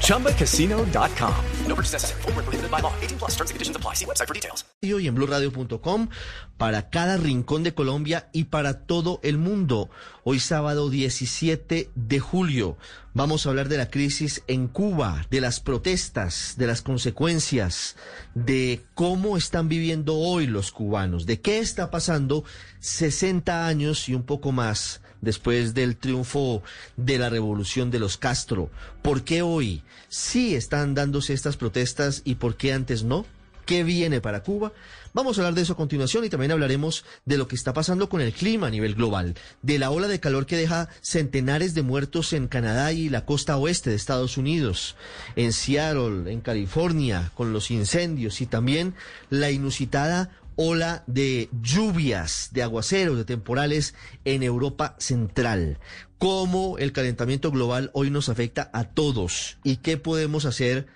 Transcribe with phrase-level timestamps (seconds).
[0.00, 1.34] ChumbaCasino.com.
[1.66, 2.22] No purchase necessary.
[2.22, 2.92] Full prohibited by law.
[3.00, 3.94] 18 plus terms and conditions apply.
[3.94, 4.64] See website for details.
[4.80, 6.08] Y en BlueRadio.com
[6.58, 9.90] para cada rincón de Colombia y para todo el mundo.
[10.24, 12.76] Hoy sábado 17 de julio
[13.14, 17.96] vamos a hablar de la crisis en Cuba, de las protestas, de las consecuencias,
[18.34, 22.44] de cómo están viviendo hoy los cubanos, de qué está pasando
[22.80, 26.62] 60 años y un poco más después del triunfo
[26.96, 28.70] de la revolución de los Castro.
[29.02, 33.26] ¿Por qué hoy sí están dándose estas protestas y por qué antes no?
[33.66, 34.72] ¿Qué viene para Cuba?
[35.14, 38.08] Vamos a hablar de eso a continuación y también hablaremos de lo que está pasando
[38.08, 41.82] con el clima a nivel global, de la ola de calor que deja centenares de
[41.82, 44.96] muertos en Canadá y la costa oeste de Estados Unidos,
[45.36, 48.94] en Seattle, en California, con los incendios y también
[49.30, 55.78] la inusitada ola de lluvias, de aguaceros, de temporales en Europa Central.
[56.18, 60.86] Cómo el calentamiento global hoy nos afecta a todos y qué podemos hacer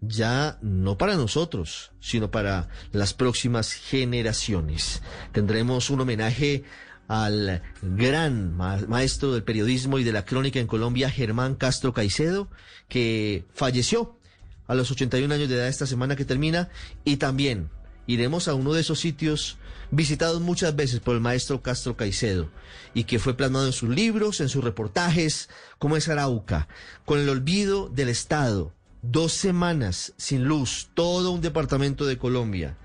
[0.00, 5.02] ya no para nosotros, sino para las próximas generaciones.
[5.32, 6.64] Tendremos un homenaje
[7.08, 12.48] al gran maestro del periodismo y de la crónica en Colombia, Germán Castro Caicedo,
[12.88, 14.18] que falleció
[14.66, 16.70] a los 81 años de edad esta semana que termina,
[17.04, 17.68] y también
[18.06, 19.58] iremos a uno de esos sitios
[19.90, 22.48] visitados muchas veces por el maestro Castro Caicedo
[22.94, 26.68] y que fue plasmado en sus libros, en sus reportajes, como es Arauca,
[27.04, 32.76] con el olvido del Estado, dos semanas sin luz, todo un departamento de Colombia,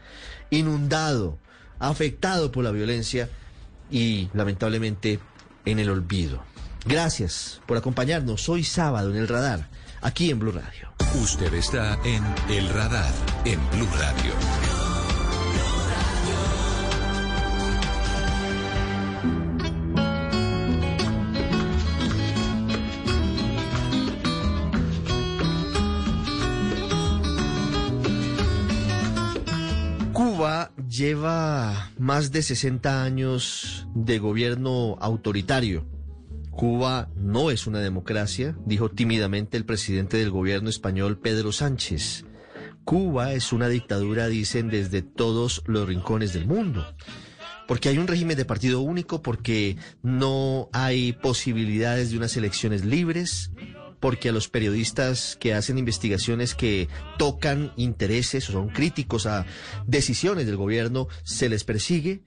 [0.50, 1.38] inundado,
[1.80, 3.30] afectado por la violencia
[3.92, 5.20] y lamentablemente
[5.66, 6.44] en el olvido.
[6.86, 9.69] Gracias por acompañarnos hoy sábado en el radar,
[10.02, 10.94] aquí en Blue Radio.
[11.22, 13.12] Usted está en el radar
[13.46, 14.78] en Blue Radio.
[30.99, 35.85] Lleva más de 60 años de gobierno autoritario.
[36.51, 42.25] Cuba no es una democracia, dijo tímidamente el presidente del gobierno español Pedro Sánchez.
[42.83, 46.85] Cuba es una dictadura, dicen, desde todos los rincones del mundo.
[47.66, 53.51] Porque hay un régimen de partido único, porque no hay posibilidades de unas elecciones libres,
[53.99, 56.87] porque a los periodistas que hacen investigaciones que
[57.17, 59.45] tocan intereses o son críticos a
[59.85, 62.23] decisiones del gobierno se les persigue,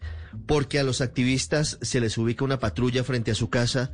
[0.46, 3.92] porque a los activistas se les ubica una patrulla frente a su casa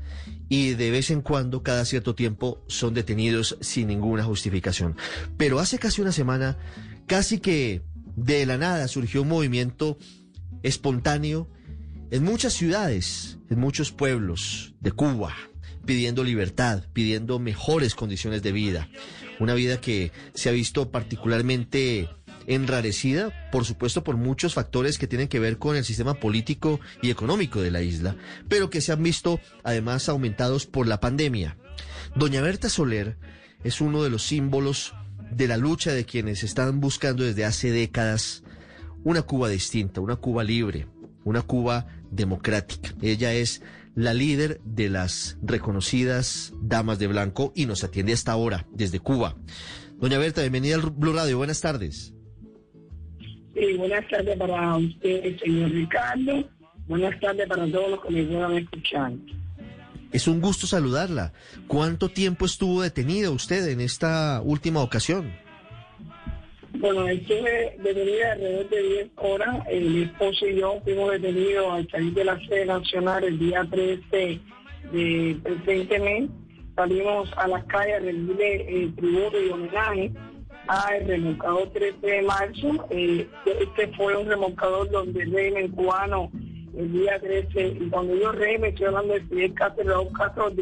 [0.48, 4.96] y de vez en cuando, cada cierto tiempo, son detenidos sin ninguna justificación.
[5.36, 6.58] Pero hace casi una semana,
[7.06, 7.82] casi que
[8.16, 9.98] de la nada surgió un movimiento
[10.62, 11.48] espontáneo
[12.10, 15.34] en muchas ciudades, en muchos pueblos de Cuba,
[15.88, 18.90] pidiendo libertad, pidiendo mejores condiciones de vida.
[19.40, 22.10] Una vida que se ha visto particularmente
[22.46, 27.08] enrarecida, por supuesto, por muchos factores que tienen que ver con el sistema político y
[27.08, 28.16] económico de la isla,
[28.50, 31.56] pero que se han visto además aumentados por la pandemia.
[32.14, 33.16] Doña Berta Soler
[33.64, 34.92] es uno de los símbolos
[35.30, 38.42] de la lucha de quienes están buscando desde hace décadas
[39.04, 40.86] una Cuba distinta, una Cuba libre,
[41.24, 42.94] una Cuba democrática.
[43.00, 43.62] Ella es
[43.98, 49.34] la líder de las reconocidas Damas de Blanco y nos atiende hasta ahora desde Cuba.
[49.96, 51.36] Doña Berta, bienvenida al Blue Radio.
[51.36, 52.14] Buenas tardes.
[53.54, 56.48] Sí, buenas tardes para usted, señor Ricardo.
[56.86, 59.12] Buenas tardes para todos los que me puedan escuchar.
[60.12, 61.32] Es un gusto saludarla.
[61.66, 65.32] ¿Cuánto tiempo estuvo detenida usted en esta última ocasión?
[66.80, 69.64] Bueno, estuve detenida alrededor de 10 horas.
[69.68, 74.40] mi esposo y yo fuimos detenidos al salir de la sede nacional el día 13
[74.92, 76.30] de presente mes.
[76.76, 80.12] Salimos a las calles a rendirle eh, tributo y homenaje
[80.68, 82.86] al remolcador 13 de marzo.
[82.90, 86.30] Eh, este fue un remolcador donde el régimen cubano
[86.78, 90.52] el día 13, y cuando yo régimen, estoy hablando de Fidel Castro y Raúl Castro,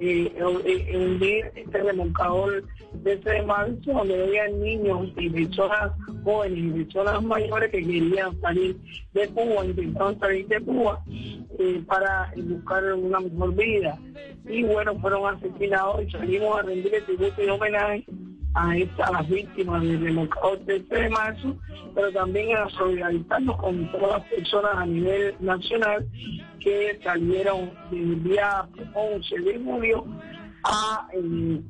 [0.00, 2.62] eh, eh, hundir este remolcador
[2.92, 5.90] de de marzo, donde había niños y personas
[6.22, 8.76] jóvenes y personas mayores que querían salir
[9.12, 11.02] de Cuba, intentaron salir de Cuba
[11.58, 13.98] eh, para buscar una mejor vida.
[14.48, 18.04] Y bueno, fueron asesinados y salimos a rendir el tributo y homenaje
[18.58, 21.56] a, estas, las víctimas del holocausto del 3 de marzo,
[21.94, 26.06] pero también a solidarizarnos con todas las personas a nivel nacional
[26.60, 30.04] que salieron del día 11 de julio
[30.64, 31.60] a, eh,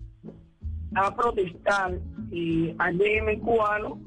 [0.94, 1.98] a protestar
[2.32, 4.00] eh, al régimen cubano,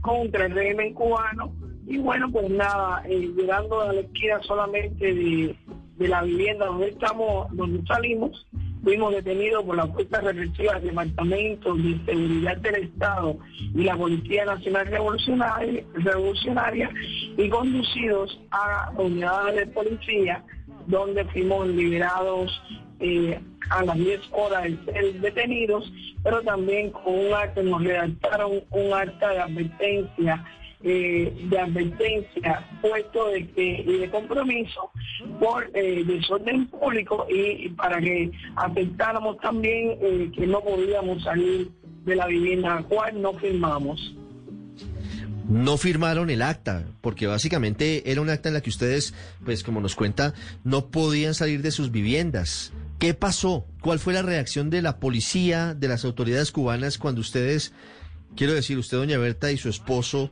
[0.00, 1.52] contra el régimen cubano,
[1.86, 5.56] y bueno, pues nada, eh, llegando a la esquina solamente de,
[5.96, 8.46] de la vivienda donde estamos, donde salimos,
[8.84, 13.38] fuimos detenidos por las fuerzas represivas del Departamento de Seguridad del Estado
[13.74, 14.86] y la Policía Nacional
[15.94, 16.90] Revolucionaria,
[17.36, 20.44] y conducidos a unidades de policía
[20.86, 22.52] donde fuimos liberados
[23.00, 23.40] eh,
[23.70, 25.90] a las 10 horas de ser detenidos,
[26.22, 30.44] pero también con un acta, nos redactaron un acta de advertencia
[30.86, 34.90] eh, de advertencia puesto de que y de compromiso
[35.40, 41.70] por eh, desorden público y, para que aceptáramos también eh, que no podíamos salir
[42.04, 44.14] de la vivienda, cual no firmamos.
[45.48, 49.14] No firmaron el acta, porque básicamente era un acta en la que ustedes,
[49.44, 50.34] pues como nos cuenta,
[50.64, 52.74] no podían salir de sus viviendas.
[52.98, 53.66] ¿Qué pasó?
[53.80, 57.72] ¿Cuál fue la reacción de la policía, de las autoridades cubanas cuando ustedes,
[58.36, 60.30] quiero decir, usted, doña Berta y su esposo,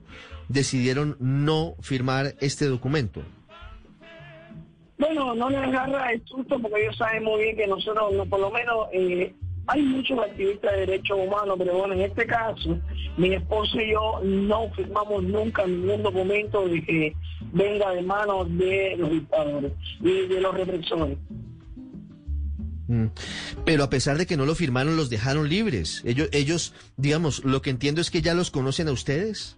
[0.53, 3.23] decidieron no firmar este documento?
[4.99, 8.39] Bueno, no les agarra el susto porque ellos saben muy bien que nosotros, no, por
[8.39, 9.35] lo menos, eh,
[9.67, 12.79] hay muchos activistas de derechos humanos, pero bueno, en este caso,
[13.17, 17.17] mi esposo y yo no firmamos nunca ningún documento de que
[17.53, 21.19] venga de manos de los dictadores y de los represores.
[22.89, 23.07] Mm.
[23.65, 26.03] Pero a pesar de que no lo firmaron, los dejaron libres.
[26.05, 29.57] Ellos, ellos, digamos, lo que entiendo es que ya los conocen a ustedes.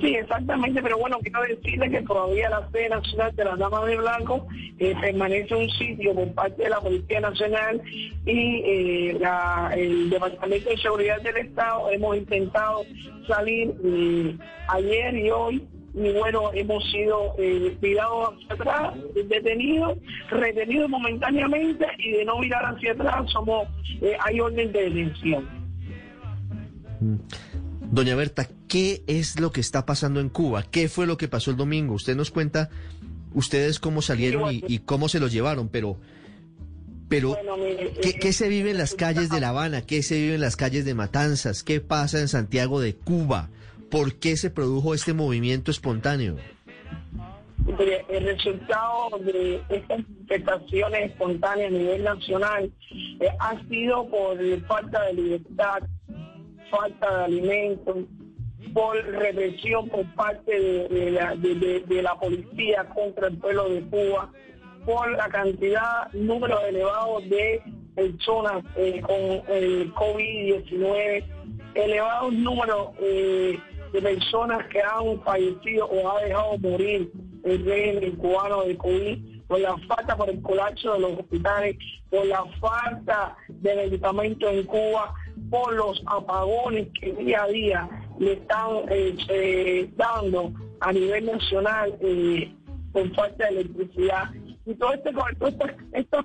[0.00, 3.96] Sí, exactamente, pero bueno, quiero decirle que todavía la sede nacional de las Damas de
[3.96, 4.46] Blanco
[4.78, 7.80] eh, permanece un sitio por parte de la Policía Nacional
[8.26, 9.18] y eh,
[9.74, 11.90] el Departamento de Seguridad del Estado.
[11.90, 12.82] Hemos intentado
[13.26, 14.36] salir eh,
[14.68, 17.34] ayer y hoy y bueno, hemos sido
[17.80, 19.96] tirados hacia atrás, detenidos,
[20.28, 23.66] retenidos momentáneamente y de no mirar hacia atrás somos
[24.26, 25.48] hay orden de detención.
[27.00, 27.16] Mm.
[27.96, 30.62] Doña Berta, ¿qué es lo que está pasando en Cuba?
[30.70, 31.94] ¿Qué fue lo que pasó el domingo?
[31.94, 32.68] Usted nos cuenta
[33.32, 35.96] ustedes cómo salieron y, cómo se los llevaron, pero,
[37.08, 37.38] pero
[38.02, 39.80] ¿qué, ¿qué, se vive en las calles de La Habana?
[39.80, 41.62] ¿Qué se vive en las calles de Matanzas?
[41.62, 43.48] ¿Qué pasa en Santiago de Cuba?
[43.90, 46.36] ¿Por qué se produjo este movimiento espontáneo?
[48.10, 52.70] El resultado de estas manifestaciones espontáneas a nivel nacional
[53.20, 55.78] eh, ha sido por falta de libertad,
[56.70, 57.96] falta de alimentos,
[58.72, 64.30] por represión por parte de, la, policía contra el pueblo de Cuba,
[64.84, 67.62] por la cantidad, número elevado de
[67.94, 71.24] personas eh, con el COVID-19,
[71.74, 73.58] elevados números eh,
[73.92, 77.10] de personas que han fallecido o ha dejado morir
[77.44, 81.76] el régimen cubano de COVID por la falta, por el colapso de los hospitales,
[82.10, 85.14] por la falta de medicamentos en Cuba,
[85.50, 87.88] por los apagones que día a día
[88.18, 92.52] le están eh, eh, dando a nivel nacional eh,
[92.92, 94.30] por falta de electricidad.
[94.64, 95.10] Y todo este,
[95.92, 96.24] estas,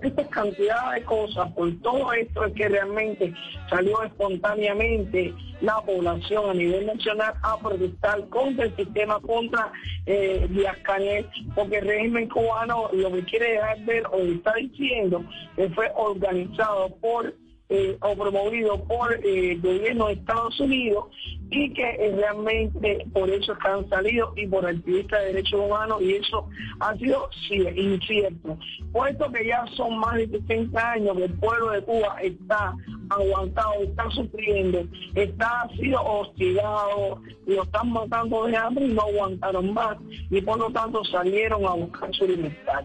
[0.00, 3.34] estas cantidades de cosas, por todo esto es que realmente
[3.68, 9.72] salió espontáneamente la población a nivel nacional a protestar contra el sistema, contra
[10.06, 15.24] eh, Díaz Canel, porque el régimen cubano lo que quiere dejar ver o está diciendo
[15.54, 17.32] que fue organizado por
[17.68, 21.06] eh, o promovido por eh, el gobierno de Estados Unidos
[21.50, 25.60] y que eh, realmente por eso es que han salido y por activistas de derechos
[25.60, 26.48] humanos y eso
[26.80, 27.28] ha sido
[27.74, 28.58] incierto.
[28.92, 32.74] Puesto que ya son más de 60 años que el pueblo de Cuba está
[33.10, 39.96] aguantado, está sufriendo, está sido hostigado, lo están matando de hambre y no aguantaron más
[40.30, 42.84] y por lo tanto salieron a buscar su libertad.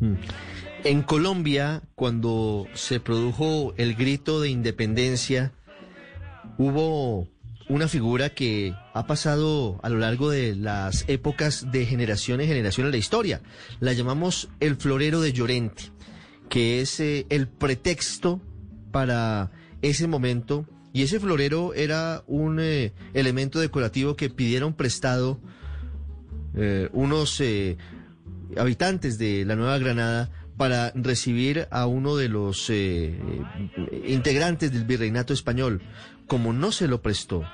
[0.00, 0.14] Hmm.
[0.86, 5.52] En Colombia, cuando se produjo el grito de independencia,
[6.58, 7.26] hubo
[7.68, 12.86] una figura que ha pasado a lo largo de las épocas de generación en generación
[12.86, 13.40] en la historia.
[13.80, 15.90] La llamamos el florero de Llorente,
[16.48, 18.40] que es eh, el pretexto
[18.92, 19.50] para
[19.82, 20.68] ese momento.
[20.92, 25.40] Y ese florero era un eh, elemento decorativo que pidieron prestado
[26.54, 27.42] eh, unos
[28.56, 33.18] habitantes de la Nueva Granada para recibir a uno de los eh,
[34.06, 35.82] integrantes del virreinato español.
[36.26, 37.44] Como no se lo prestó,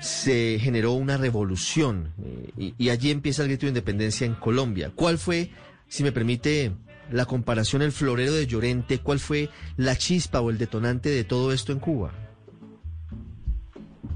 [0.00, 4.92] se generó una revolución eh, y, allí empieza el grito de independencia en Colombia.
[4.94, 5.50] ¿Cuál fue,
[5.88, 6.72] si me permite
[7.10, 11.52] la comparación, el florero de Llorente, ¿cuál fue la chispa o el detonante de todo
[11.52, 12.12] esto en Cuba?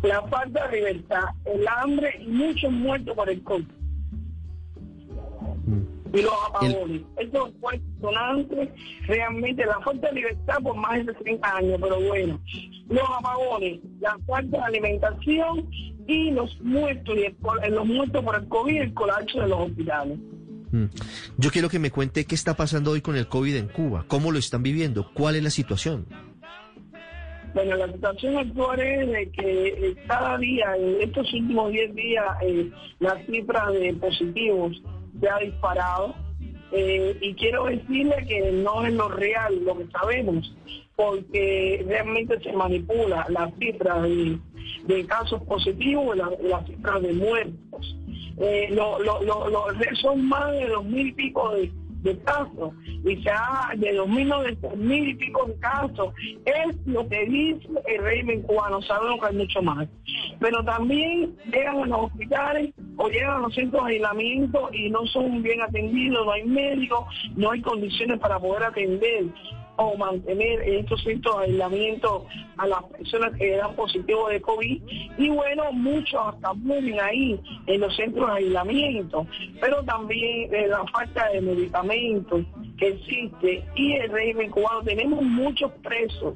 [0.03, 3.67] La falta de libertad, el hambre y muchos muertos por el COVID.
[5.67, 6.02] Mm.
[6.13, 7.03] Y los apagones.
[7.17, 8.73] Eso fue detonante
[9.07, 12.41] realmente la falta de libertad por más de 30 años, pero bueno.
[12.89, 15.71] Los apagones, la falta de alimentación
[16.07, 19.49] y los muertos, y el col- los muertos por el COVID y el colapso de
[19.49, 20.19] los hospitales.
[20.73, 20.85] Mm.
[21.39, 24.33] Yo quiero que me cuente qué está pasando hoy con el COVID en Cuba, cómo
[24.33, 26.07] lo están viviendo, cuál es la situación.
[27.55, 32.25] Bueno, la situación actual es de que eh, cada día, en estos últimos 10 días,
[32.43, 34.81] eh, la cifra de positivos
[35.23, 36.15] se ha disparado.
[36.73, 40.55] Eh, y quiero decirle que no es lo real, lo que sabemos,
[40.97, 44.39] porque realmente se manipula la cifra de,
[45.07, 47.97] casos positivos y la, la cifra de muertos.
[48.39, 49.51] Eh, lo- lo- lo-
[50.01, 51.71] son más de dos mil pico de,
[52.03, 54.33] de casos y ha de dos mil
[54.77, 59.37] mil y pico de casos es lo que dice el régimen cubano sabemos que hay
[59.37, 59.89] mucho más.
[60.41, 65.07] Pero también llegan a los hospitales o llegan a los centros de aislamiento y no
[65.07, 67.05] son bien atendidos no hay médicos
[67.37, 69.27] no hay condiciones para poder atender
[69.77, 72.27] o mantener en estos centros de aislamiento
[72.57, 74.83] a las personas que dan positivo de COVID.
[75.19, 79.27] Y bueno, muchos hasta mueren ahí en los centros de aislamiento,
[79.61, 82.45] pero también eh, la falta de medicamentos
[82.79, 83.65] que existe.
[83.77, 86.35] Y el régimen cubano, tenemos muchos presos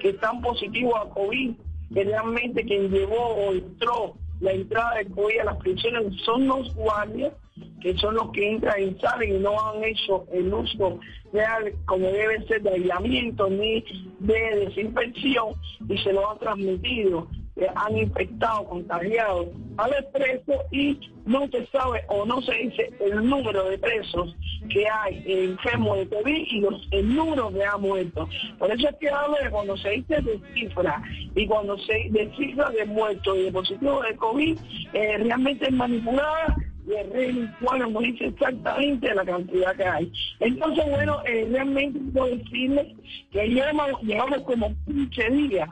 [0.00, 1.54] que están positivos a COVID,
[1.94, 6.74] que realmente quien llevó o entró la entrada de COVID a las prisiones son los
[6.74, 7.32] guardias
[7.80, 10.98] que son los que entran y salen y no han hecho el uso
[11.32, 13.84] real como debe ser de aislamiento ni
[14.20, 15.54] de desinfección
[15.88, 17.28] y se lo han transmitido,
[17.74, 23.28] han infectado, contagiado a los presos y no se sabe o no se dice el
[23.28, 24.34] número de presos
[24.68, 28.28] que hay enfermos de COVID y los, el número que ha muerto.
[28.58, 31.02] Por eso es que hablo cuando se dice de cifra
[31.34, 34.58] y cuando se de cifra de muertos y de positivos de COVID,
[34.92, 36.56] eh, realmente es manipulada
[36.86, 40.12] régimen cubano nos dice exactamente la cantidad que hay.
[40.40, 42.86] Entonces, bueno, eh, realmente puedo decirles
[43.30, 45.68] que llevamos, llevamos como 15 días,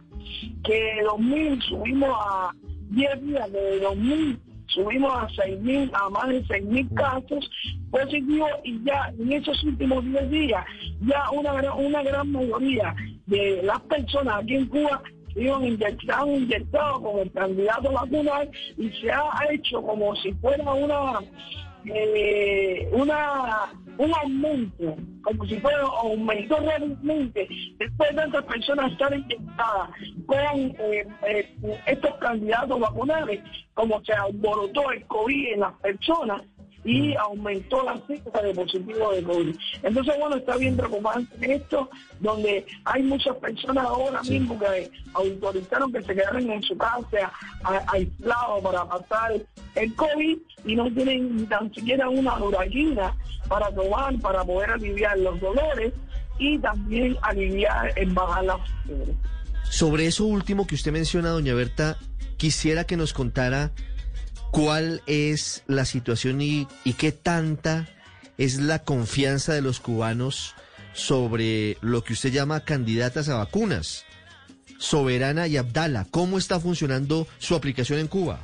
[0.64, 2.50] que de 2.000 subimos a
[2.90, 7.50] 10 días, de 2.000 subimos a 6.000, a más de 6.000 casos
[7.90, 10.64] positivos y ya en esos últimos 10 días,
[11.02, 12.94] ya una, una gran mayoría
[13.26, 15.02] de las personas aquí en Cuba
[15.36, 21.20] iban inyectados, inyectados con el candidato vacunal y se ha hecho como si fuera una
[21.86, 27.46] eh, una un aumento, como si fuera aumentó realmente
[27.78, 29.90] después de tantas personas estar inyectadas
[30.26, 33.40] con eh, eh, estos candidatos vacunales,
[33.74, 36.42] como se alborotó el COVID en las personas
[36.84, 39.56] y aumentó la cifra de positivos de COVID.
[39.82, 41.88] Entonces, bueno, está bien preocupante esto,
[42.20, 47.32] donde hay muchas personas ahora mismo que autorizaron que se quedaran en su casa
[47.86, 49.32] aislados para pasar
[49.74, 53.14] el COVID y no tienen ni tan siquiera una duraquina
[53.48, 55.92] para tomar, para poder aliviar los dolores
[56.38, 59.14] y también aliviar en bajar la fiebre.
[59.70, 61.96] Sobre eso último que usted menciona, doña Berta,
[62.36, 63.72] quisiera que nos contara
[64.54, 67.88] cuál es la situación y, y qué tanta
[68.38, 70.54] es la confianza de los cubanos
[70.92, 74.06] sobre lo que usted llama candidatas a vacunas.
[74.78, 78.38] Soberana y Abdala, ¿cómo está funcionando su aplicación en Cuba?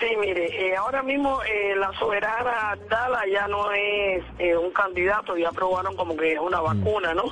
[0.00, 5.36] Sí, mire, eh, ahora mismo eh, la soberana Dala ya no es eh, un candidato,
[5.36, 7.24] ya aprobaron como que es una vacuna, ¿no?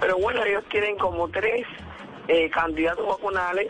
[0.00, 1.64] Pero bueno, ellos tienen como tres
[2.30, 3.66] eh, candidatos vacunales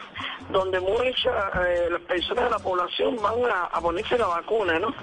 [0.50, 1.32] donde muchas
[1.66, 4.94] eh, personas de la población van a, a ponerse la vacuna, ¿no?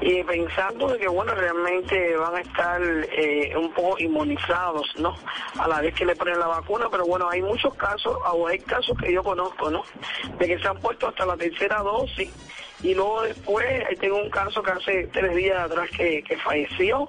[0.00, 5.14] Y pensando de que, bueno, realmente van a estar eh, un poco inmunizados, ¿no?
[5.58, 8.58] A la vez que le ponen la vacuna, pero bueno, hay muchos casos, o hay
[8.60, 9.82] casos que yo conozco, ¿no?
[10.38, 12.30] De que se han puesto hasta la tercera dosis
[12.82, 13.66] y luego después
[14.00, 17.08] tengo un caso que hace tres días atrás que, que falleció,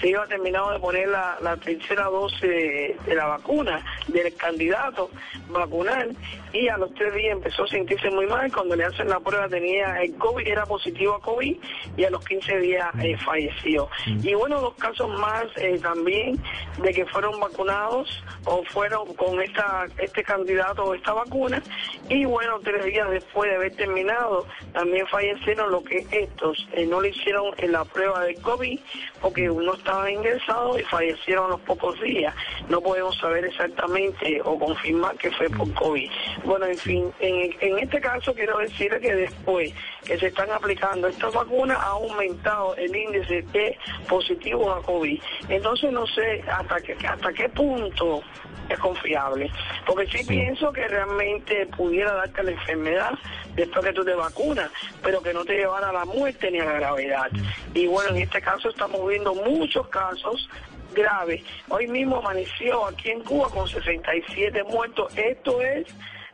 [0.00, 5.10] se iba terminado de poner la, la tercera dosis de, de la vacuna del candidato
[5.48, 6.16] vacunal.
[6.52, 9.48] Y a los tres días empezó a sentirse muy mal, cuando le hacen la prueba
[9.48, 11.56] tenía el COVID, era positivo a COVID
[11.96, 13.88] y a los 15 días eh, falleció.
[14.06, 16.40] Y bueno, dos casos más eh, también
[16.82, 21.62] de que fueron vacunados o fueron con esta este candidato o esta vacuna.
[22.08, 27.00] Y bueno, tres días después de haber terminado también fallecieron lo que estos eh, no
[27.00, 28.78] le hicieron en la prueba de COVID
[29.20, 32.34] porque uno estaba ingresado y fallecieron a los pocos días.
[32.68, 36.10] No podemos saber exactamente o confirmar que fue por COVID.
[36.44, 39.72] Bueno, en fin, en, en este caso quiero decir que después
[40.04, 43.78] que se están aplicando estas vacunas ha aumentado el índice de
[44.08, 45.20] positivos a COVID.
[45.48, 48.22] Entonces no sé hasta qué, hasta qué punto
[48.68, 49.50] es confiable.
[49.86, 53.12] Porque sí, pienso que realmente pudiera darte la enfermedad
[53.54, 54.70] después que tú te vacunas,
[55.02, 57.30] pero que no te llevara a la muerte ni a la gravedad.
[57.74, 60.48] Y bueno, en este caso estamos viendo muchos casos
[60.94, 61.42] graves.
[61.68, 65.16] Hoy mismo amaneció aquí en Cuba con 67 muertos.
[65.16, 65.86] Esto es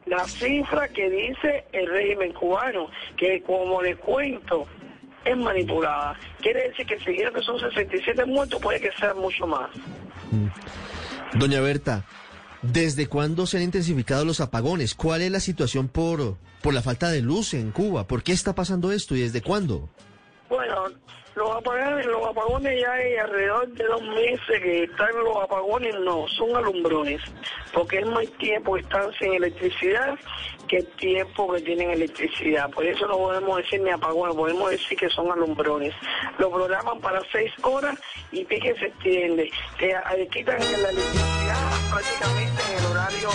[0.06, 4.66] la cifra que dice el régimen cubano, que como les cuento,
[5.25, 6.16] es manipulada.
[6.40, 9.68] Quiere decir que si que son 67 muertos, puede que sean mucho más.
[11.34, 12.04] Doña Berta,
[12.62, 14.94] ¿desde cuándo se han intensificado los apagones?
[14.94, 18.06] ¿Cuál es la situación por, por la falta de luz en Cuba?
[18.06, 19.88] ¿Por qué está pasando esto y desde cuándo?
[20.48, 20.84] Bueno,
[21.34, 26.26] los apagones, los apagones ya hay alrededor de dos meses que están los apagones, no,
[26.28, 27.20] son alumbrones,
[27.76, 30.18] porque es más tiempo que están sin electricidad
[30.66, 32.71] que el tiempo que tienen electricidad.
[32.71, 35.92] Por eso no podemos decir ni apagones, podemos decir que son alumbrones.
[36.38, 37.95] Lo programan para seis horas
[38.33, 39.50] y pique se extiende.
[39.78, 39.95] Te,
[40.28, 43.28] quitan la electricidad prácticamente en el horario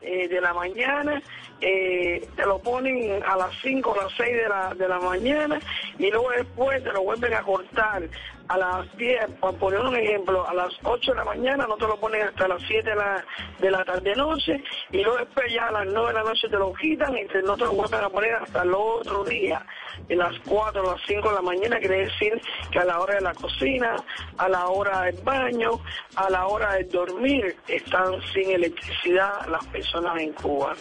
[0.00, 1.20] eh, de la mañana,
[1.60, 5.58] eh, te lo ponen a las 5 o las 6 de la, de la mañana
[5.98, 8.08] y luego después te lo vuelven a cortar
[8.48, 11.86] a las 10, por poner un ejemplo, a las 8 de la mañana, no te
[11.86, 13.24] lo ponen hasta las 7 de la,
[13.58, 16.72] de la tarde-noche, y luego después ya a las 9 de la noche te lo
[16.72, 19.64] quitan y no te lo vuelven a poner hasta el otro día,
[20.08, 22.40] de las 4 o las 5 de la mañana, quiere decir
[22.70, 23.96] que a la hora de la cocina,
[24.38, 25.80] a la hora del baño,
[26.16, 30.74] a la hora de dormir, están sin electricidad las personas en Cuba.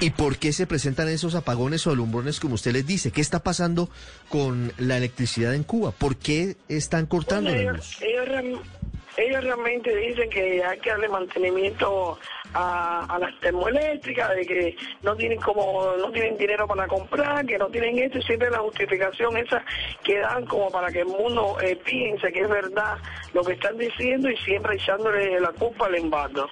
[0.00, 3.10] ¿Y por qué se presentan esos apagones o alumbrones como usted les dice?
[3.10, 3.88] ¿Qué está pasando
[4.28, 5.90] con la electricidad en Cuba?
[5.90, 8.00] ¿Por qué están cortando la luz?
[8.00, 12.16] Ellos, realmente dicen que hay que darle mantenimiento
[12.54, 17.66] a, las termoeléctricas, de que no tienen como no tienen dinero para comprar, que no
[17.66, 19.64] tienen esto, siempre la justificación esa
[20.04, 22.98] que dan como para que el mundo eh, piense que es verdad
[23.34, 26.46] lo que están diciendo y siempre echándole la culpa al embargo.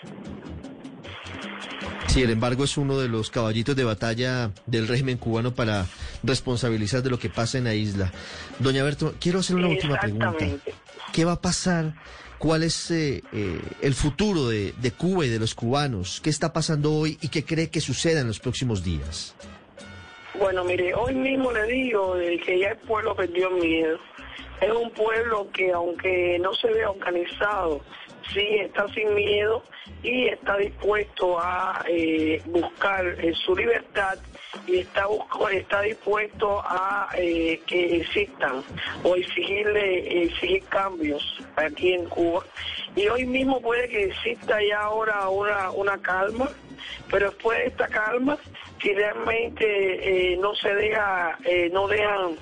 [2.22, 5.86] El embargo es uno de los caballitos de batalla del régimen cubano para
[6.22, 8.10] responsabilizar de lo que pasa en la isla.
[8.58, 10.46] Doña Berto, quiero hacer una última pregunta.
[11.12, 11.94] ¿Qué va a pasar?
[12.38, 16.20] ¿Cuál es eh, eh, el futuro de, de Cuba y de los cubanos?
[16.22, 19.34] ¿Qué está pasando hoy y qué cree que suceda en los próximos días?
[20.38, 23.98] Bueno, mire, hoy mismo le digo que ya el pueblo perdió miedo.
[24.60, 27.82] Es un pueblo que aunque no se vea organizado,
[28.32, 29.62] sí está sin miedo
[30.02, 34.18] y está dispuesto a eh, buscar eh, su libertad
[34.66, 35.06] y está,
[35.52, 38.62] está dispuesto a eh, que existan
[39.02, 41.22] o exigirle exigir cambios
[41.56, 42.44] aquí en Cuba.
[42.94, 46.48] Y hoy mismo puede que exista ya ahora una, una calma,
[47.10, 48.38] pero después de esta calma,
[48.80, 51.38] si realmente no se deja,
[51.72, 52.36] no dejan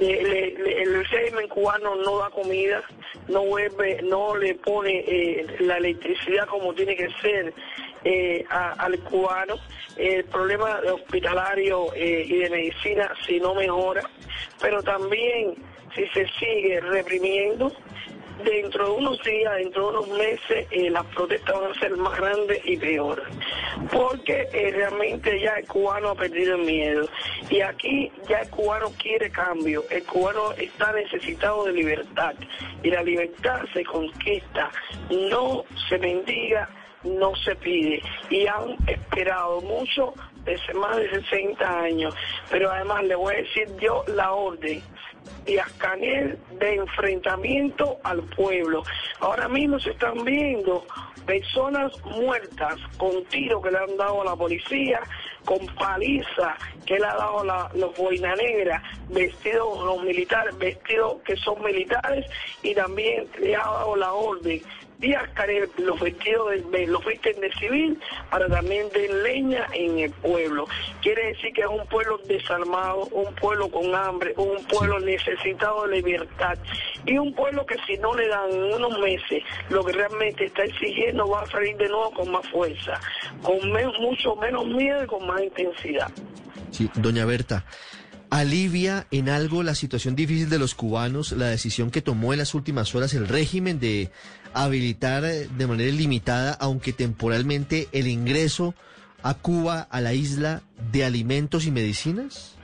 [0.00, 2.82] el régimen cubano no da comida,
[3.28, 7.52] no vuelve, no le pone eh, la electricidad como tiene que ser
[8.04, 9.56] eh, al cubano.
[9.96, 14.02] El problema hospitalario eh, y de medicina si no mejora,
[14.60, 15.54] pero también
[15.94, 17.72] si se sigue reprimiendo,
[18.42, 22.18] dentro de unos días, dentro de unos meses, eh, las protestas van a ser más
[22.18, 23.24] grandes y peores.
[23.92, 27.06] Porque eh, realmente ya el cubano ha perdido el miedo.
[27.50, 29.84] Y aquí ya el cubano quiere cambio.
[29.90, 32.34] El cubano está necesitado de libertad.
[32.82, 34.70] Y la libertad se conquista,
[35.10, 36.68] no se mendiga,
[37.04, 38.02] no se pide.
[38.30, 42.14] Y han esperado mucho desde más de 60 años.
[42.50, 44.82] Pero además le voy a decir yo la orden
[45.46, 48.82] y Canel de enfrentamiento al pueblo.
[49.20, 50.84] Ahora mismo se están viendo
[51.26, 55.00] personas muertas con tiro que le han dado a la policía,
[55.44, 61.36] con paliza que le ha dado la, los boina negra, vestidos los militares, vestidos que
[61.36, 62.26] son militares
[62.62, 64.62] y también le ha dado la orden
[65.34, 67.98] Canel los vestidos de, los visten de civil
[68.30, 70.66] para también de leña en el pueblo.
[71.02, 76.00] Quiere decir que es un pueblo desarmado, un pueblo con hambre, un pueblo necesitado de
[76.00, 76.58] libertad
[77.06, 81.28] y un pueblo que si no le dan unos meses lo que realmente está exigiendo
[81.28, 83.00] va a salir de nuevo con más fuerza,
[83.42, 83.58] con
[84.00, 86.10] mucho menos miedo y con más intensidad.
[86.70, 87.64] Sí, doña Berta.
[88.34, 92.54] ¿Alivia en algo la situación difícil de los cubanos la decisión que tomó en las
[92.54, 94.10] últimas horas el régimen de
[94.52, 98.74] habilitar de manera limitada, aunque temporalmente, el ingreso
[99.22, 102.58] a Cuba, a la isla, de alimentos y medicinas?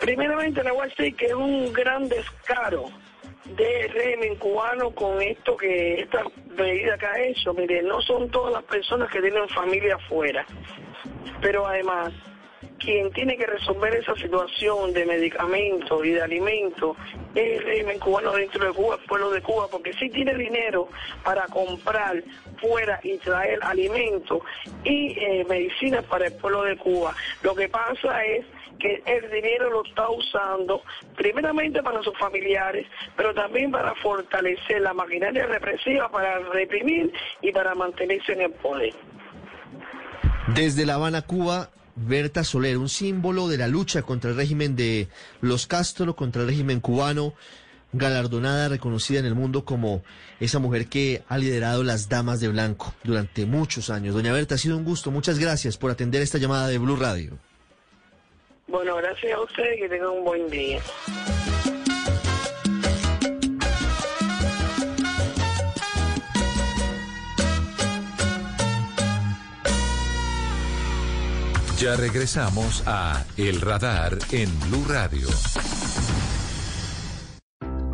[0.00, 2.86] Primeramente le voy que es un gran descaro
[3.56, 6.24] del régimen cubano con esto que esta
[6.56, 7.54] medida que ha hecho.
[7.54, 10.44] Mire, no son todas las personas que tienen familia afuera,
[11.40, 12.12] pero además
[12.78, 16.96] quien tiene que resolver esa situación de medicamentos y de alimentos
[17.34, 20.88] es el régimen cubano dentro de Cuba, el pueblo de Cuba, porque sí tiene dinero
[21.24, 22.22] para comprar
[22.60, 24.42] fuera y traer alimentos
[24.84, 27.14] y eh, medicinas para el pueblo de Cuba.
[27.42, 28.46] Lo que pasa es
[28.78, 30.82] que el dinero lo está usando
[31.16, 32.86] primeramente para sus familiares,
[33.16, 37.12] pero también para fortalecer la maquinaria represiva, para reprimir
[37.42, 38.94] y para mantenerse en el poder.
[40.54, 41.70] Desde La Habana, Cuba,
[42.06, 45.08] Berta Soler, un símbolo de la lucha contra el régimen de
[45.40, 47.34] los Castro, contra el régimen cubano,
[47.92, 50.02] galardonada, reconocida en el mundo como
[50.40, 54.14] esa mujer que ha liderado las Damas de Blanco durante muchos años.
[54.14, 55.10] Doña Berta, ha sido un gusto.
[55.10, 57.38] Muchas gracias por atender esta llamada de Blue Radio.
[58.66, 60.80] Bueno, gracias a ustedes y que tengan un buen día.
[71.78, 75.28] Ya regresamos a El Radar en Blue Radio.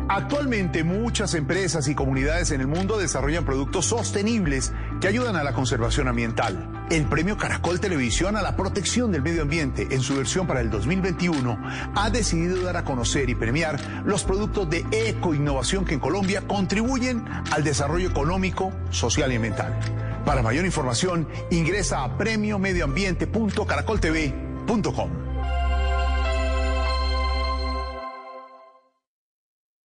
[0.09, 5.53] Actualmente muchas empresas y comunidades en el mundo desarrollan productos sostenibles que ayudan a la
[5.53, 6.87] conservación ambiental.
[6.89, 10.71] El premio Caracol Televisión a la protección del medio ambiente en su versión para el
[10.71, 11.55] 2021
[11.93, 17.23] ha decidido dar a conocer y premiar los productos de ecoinnovación que en Colombia contribuyen
[17.51, 20.04] al desarrollo económico, social y ambiental.
[20.25, 25.09] Para mayor información ingresa a premiomedioambiente.caracoltv.com.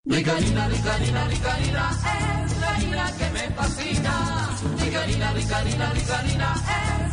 [0.05, 1.91] Mi carina, mi carina, mi carina
[2.45, 4.49] es la harina que me fascina.
[4.83, 7.00] Mi carina, mi carina, mi carina es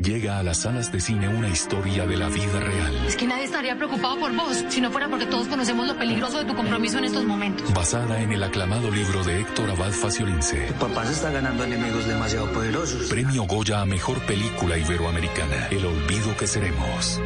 [0.00, 3.42] Llega a las salas de cine una historia de la vida real, Es que nadie
[3.42, 6.98] estaría preocupado por vos si no fuera porque todos conocemos lo peligroso de tu compromiso
[6.98, 7.74] en estos momentos.
[7.74, 10.72] basada en el aclamado libro de Héctor Abad Faciolince.
[10.78, 13.08] Papá se está ganando enemigos demasiado poderosos.
[13.08, 15.66] Premio Goya a Mejor Película Iberoamericana.
[15.72, 17.20] El olvido que seremos.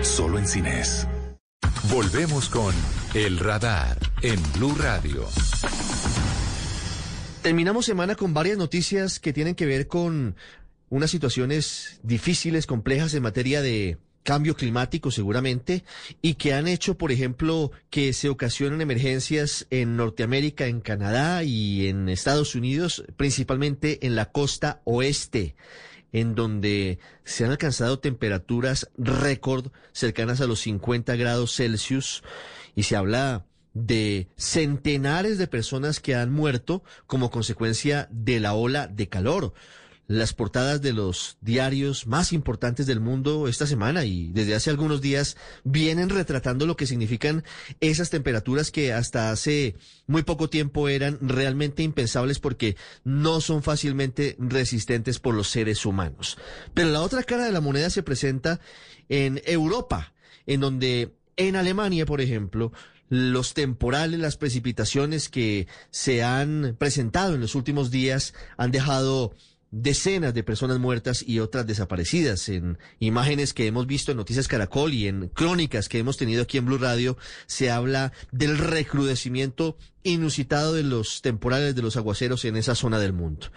[0.00, 1.06] Solo en cines.
[1.92, 2.74] Volvemos con
[3.12, 5.26] El Radar en Blue Radio.
[7.42, 10.34] Terminamos semana con varias noticias que tienen que ver con
[10.88, 15.84] unas situaciones difíciles, complejas en materia de cambio climático seguramente
[16.20, 21.86] y que han hecho, por ejemplo, que se ocasionen emergencias en Norteamérica, en Canadá y
[21.86, 25.54] en Estados Unidos, principalmente en la costa oeste
[26.12, 32.22] en donde se han alcanzado temperaturas récord cercanas a los 50 grados Celsius
[32.74, 33.44] y se habla
[33.74, 39.52] de centenares de personas que han muerto como consecuencia de la ola de calor.
[40.08, 45.00] Las portadas de los diarios más importantes del mundo esta semana y desde hace algunos
[45.00, 47.42] días vienen retratando lo que significan
[47.80, 49.74] esas temperaturas que hasta hace
[50.06, 56.38] muy poco tiempo eran realmente impensables porque no son fácilmente resistentes por los seres humanos.
[56.72, 58.60] Pero la otra cara de la moneda se presenta
[59.08, 60.12] en Europa,
[60.46, 62.72] en donde en Alemania, por ejemplo,
[63.08, 69.34] los temporales, las precipitaciones que se han presentado en los últimos días han dejado
[69.82, 72.48] decenas de personas muertas y otras desaparecidas.
[72.48, 76.58] En imágenes que hemos visto en Noticias Caracol y en crónicas que hemos tenido aquí
[76.58, 82.56] en Blue Radio, se habla del recrudecimiento inusitado de los temporales de los aguaceros en
[82.56, 83.48] esa zona del mundo.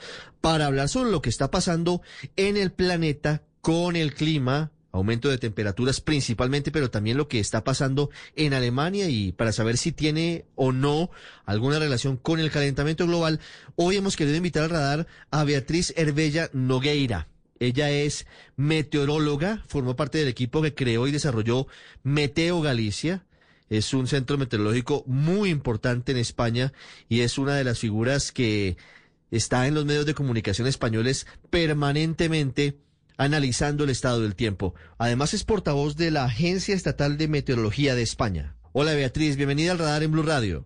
[0.42, 2.02] Para hablar sobre lo que está pasando
[2.36, 7.64] en el planeta con el clima, aumento de temperaturas principalmente, pero también lo que está
[7.64, 11.12] pasando en Alemania y para saber si tiene o no
[11.46, 13.40] alguna relación con el calentamiento global,
[13.76, 17.28] hoy hemos querido invitar al radar a Beatriz Herbella Nogueira.
[17.60, 18.26] Ella es
[18.56, 21.68] meteoróloga, formó parte del equipo que creó y desarrolló
[22.04, 23.26] Meteo Galicia.
[23.70, 26.74] Es un centro meteorológico muy importante en España
[27.10, 28.78] y es una de las figuras que
[29.30, 32.78] está en los medios de comunicación españoles permanentemente
[33.20, 34.74] analizando el estado del tiempo.
[34.98, 38.56] Además es portavoz de la Agencia Estatal de Meteorología de España.
[38.72, 40.66] Hola Beatriz, bienvenida al radar en Blue Radio.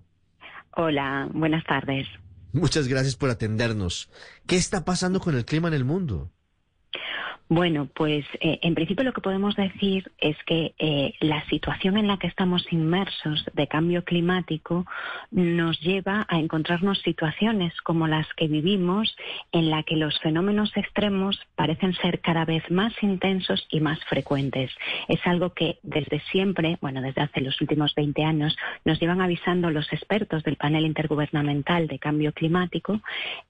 [0.75, 2.07] Hola, buenas tardes.
[2.53, 4.09] Muchas gracias por atendernos.
[4.45, 6.31] ¿Qué está pasando con el clima en el mundo?
[7.49, 12.07] Bueno, pues eh, en principio lo que podemos decir es que eh, la situación en
[12.07, 14.85] la que estamos inmersos de cambio climático
[15.29, 19.15] nos lleva a encontrarnos situaciones como las que vivimos
[19.51, 24.71] en la que los fenómenos extremos parecen ser cada vez más intensos y más frecuentes.
[25.09, 29.69] Es algo que desde siempre, bueno, desde hace los últimos 20 años, nos llevan avisando
[29.69, 33.01] los expertos del panel intergubernamental de cambio climático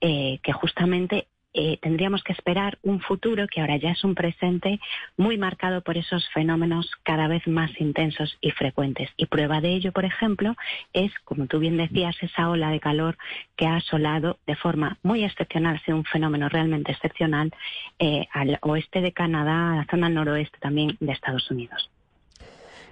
[0.02, 4.80] eh, que justamente eh, tendríamos que esperar un futuro que ahora ya es un presente
[5.18, 9.10] muy marcado por esos fenómenos cada vez más intensos y frecuentes.
[9.18, 10.56] Y prueba de ello, por ejemplo,
[10.94, 13.18] es, como tú bien decías, esa ola de calor
[13.56, 17.52] que ha asolado de forma muy excepcional, sido un fenómeno realmente excepcional,
[18.00, 21.90] eh, al oeste de Canadá, a la zona noroeste también de Estados Unidos.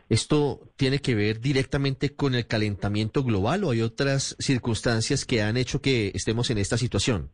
[0.10, 5.56] ¿Esto tiene que ver directamente con el calentamiento global o hay otras circunstancias que han
[5.56, 7.32] hecho que estemos en esta situación?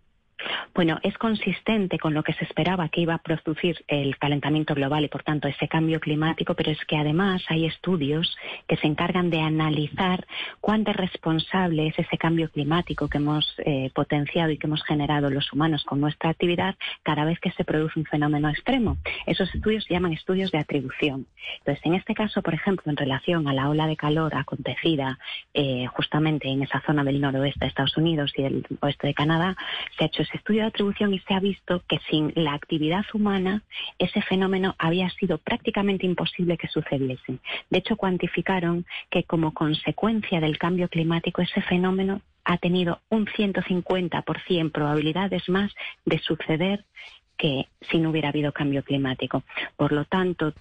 [0.73, 5.03] Bueno, es consistente con lo que se esperaba que iba a producir el calentamiento global
[5.03, 9.29] y, por tanto, ese cambio climático, pero es que además hay estudios que se encargan
[9.29, 10.27] de analizar
[10.61, 15.51] cuánto responsable es ese cambio climático que hemos eh, potenciado y que hemos generado los
[15.51, 18.97] humanos con nuestra actividad cada vez que se produce un fenómeno extremo.
[19.25, 21.25] Esos estudios se llaman estudios de atribución.
[21.59, 25.17] Entonces, en este caso, por ejemplo, en relación a la ola de calor acontecida
[25.53, 29.55] eh, justamente en esa zona del noroeste de Estados Unidos y del oeste de Canadá,
[29.97, 33.05] se ha hecho ese estudio de atribución y se ha visto que sin la actividad
[33.13, 33.63] humana
[33.97, 37.39] ese fenómeno había sido prácticamente imposible que sucediese.
[37.69, 44.71] De hecho, cuantificaron que como consecuencia del cambio climático ese fenómeno ha tenido un 150%
[44.71, 45.73] probabilidades más
[46.05, 46.85] de suceder
[47.37, 49.43] que si no hubiera habido cambio climático.
[49.75, 50.53] Por lo tanto,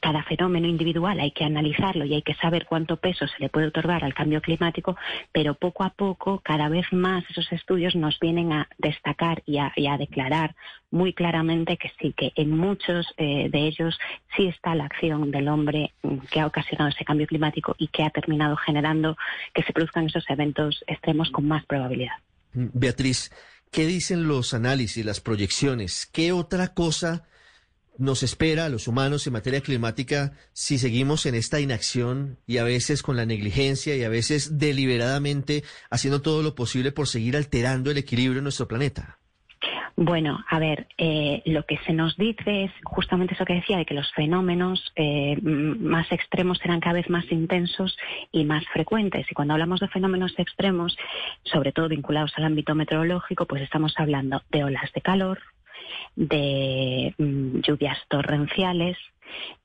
[0.00, 3.68] cada fenómeno individual hay que analizarlo y hay que saber cuánto peso se le puede
[3.68, 4.96] otorgar al cambio climático,
[5.32, 9.72] pero poco a poco, cada vez más esos estudios nos vienen a destacar y a,
[9.98, 10.54] declarar
[10.90, 13.98] muy claramente que sí, que en muchos eh, de ellos
[14.36, 18.02] sí está la acción del hombre mm, que ha ocasionado ese cambio climático y que
[18.02, 19.16] ha terminado generando
[19.54, 22.14] que se produzcan esos eventos extremos con más probabilidad.
[22.52, 23.32] Beatriz,
[23.72, 26.06] ¿qué dicen los análisis, las proyecciones?
[26.06, 27.24] ¿Qué otra cosa
[27.98, 32.64] nos espera a los humanos en materia climática si seguimos en esta inacción y a
[32.64, 37.90] veces con la negligencia y a veces deliberadamente haciendo todo lo posible por seguir alterando
[37.90, 39.18] el equilibrio en nuestro planeta?
[39.98, 43.86] Bueno, a ver, eh, lo que se nos dice es justamente eso que decía, de
[43.86, 47.96] que los fenómenos eh, más extremos serán cada vez más intensos
[48.30, 49.26] y más frecuentes.
[49.30, 50.98] Y cuando hablamos de fenómenos extremos,
[51.44, 55.38] sobre todo vinculados al ámbito meteorológico, pues estamos hablando de olas de calor,
[56.16, 58.96] de mm, lluvias torrenciales,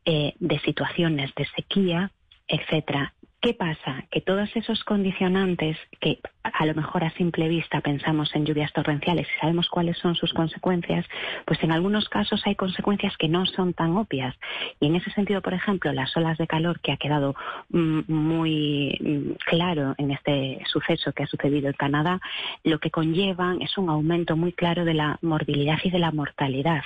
[0.06, 2.12] eh, de situaciones de sequía,
[2.48, 3.14] etcétera.
[3.42, 4.06] ¿Qué pasa?
[4.12, 9.28] Que todos esos condicionantes que a lo mejor a simple vista pensamos en lluvias torrenciales
[9.28, 11.08] y sabemos cuáles son sus consecuencias,
[11.46, 14.36] pues en algunos casos hay consecuencias que no son tan obvias.
[14.80, 17.34] Y en ese sentido, por ejemplo, las olas de calor que ha quedado
[17.70, 22.22] mm, muy mm, claro en este suceso que ha sucedido en Canadá,
[22.64, 26.84] lo que conllevan es un aumento muy claro de la morbilidad y de la mortalidad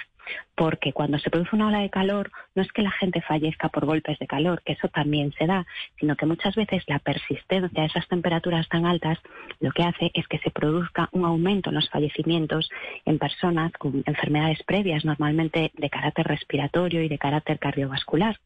[0.55, 3.85] porque cuando se produce una ola de calor no es que la gente fallezca por
[3.85, 5.65] golpes de calor, que eso también se da,
[5.99, 9.19] sino que muchas veces la persistencia de esas temperaturas tan altas
[9.59, 12.69] lo que hace es que se produzca un aumento en los fallecimientos
[13.05, 18.39] en personas con enfermedades previas, normalmente de carácter respiratorio y de carácter cardiovascular.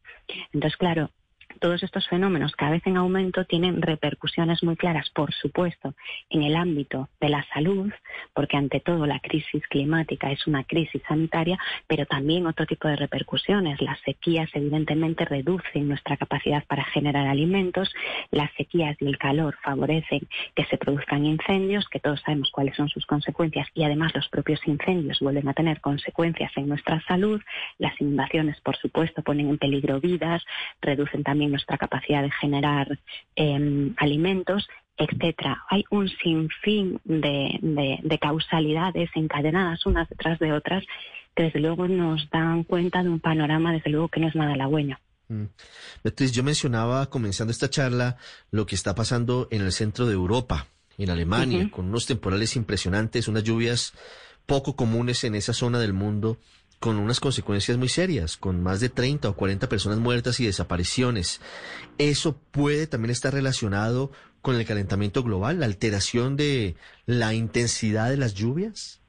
[0.52, 1.10] Entonces, claro,
[1.58, 5.94] todos estos fenómenos cada vez en aumento tienen repercusiones muy claras, por supuesto,
[6.28, 7.92] en el ámbito de la salud,
[8.34, 12.96] porque ante todo la crisis climática es una crisis sanitaria, pero también otro tipo de
[12.96, 13.80] repercusiones.
[13.80, 17.92] Las sequías evidentemente reducen nuestra capacidad para generar alimentos,
[18.30, 22.88] las sequías y el calor favorecen que se produzcan incendios, que todos sabemos cuáles son
[22.88, 27.40] sus consecuencias y además los propios incendios vuelven a tener consecuencias en nuestra salud,
[27.78, 30.42] las inundaciones por supuesto ponen en peligro vidas,
[30.80, 32.98] reducen también nuestra capacidad de generar
[33.36, 35.64] em, alimentos, etcétera.
[35.70, 37.58] Hay un sinfín de,
[38.02, 40.84] de, causalidades encadenadas unas detrás de otras
[41.34, 44.52] que desde luego nos dan cuenta de un panorama, desde luego que no es nada
[44.52, 44.98] halagüeño.
[45.28, 45.44] Mm.
[46.04, 48.16] Beatriz, yo mencionaba comenzando esta charla
[48.50, 50.66] lo que está pasando en el centro de Europa,
[50.98, 53.94] en Alemania, con unos temporales impresionantes, unas lluvias
[54.44, 56.36] poco comunes en esa zona del mundo
[56.80, 61.40] con unas consecuencias muy serias, con más de 30 o 40 personas muertas y desapariciones.
[61.98, 68.16] ¿Eso puede también estar relacionado con el calentamiento global, la alteración de la intensidad de
[68.16, 68.99] las lluvias?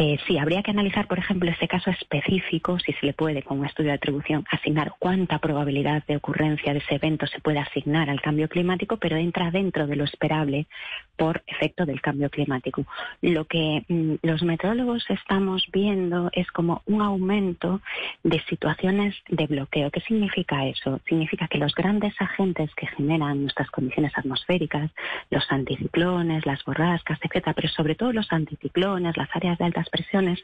[0.00, 3.58] Eh, sí, habría que analizar, por ejemplo, ese caso específico, si se le puede, con
[3.58, 8.08] un estudio de atribución, asignar cuánta probabilidad de ocurrencia de ese evento se puede asignar
[8.08, 10.68] al cambio climático, pero entra dentro de lo esperable
[11.16, 12.86] por efecto del cambio climático.
[13.22, 17.80] Lo que mm, los meteorólogos estamos viendo es como un aumento
[18.22, 19.90] de situaciones de bloqueo.
[19.90, 21.00] ¿Qué significa eso?
[21.08, 24.92] Significa que los grandes agentes que generan nuestras condiciones atmosféricas,
[25.30, 30.40] los anticiclones, las borrascas, etcétera, pero sobre todo los anticiclones, las áreas de altas presiones,